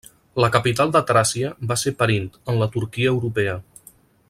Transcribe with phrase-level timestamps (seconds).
[0.43, 3.55] La capital de Tràcia va ser Perint, en la Turquia europea.